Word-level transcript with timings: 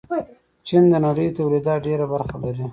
چین 0.67 0.83
د 0.91 0.93
نړۍ 1.05 1.27
تولیداتو 1.37 1.83
ډېره 1.85 2.05
برخه 2.13 2.35
لري. 2.43 2.65